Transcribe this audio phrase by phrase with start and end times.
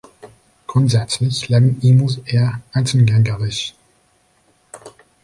[0.65, 3.75] Grundsätzlich leben Emus eher einzelgängerisch.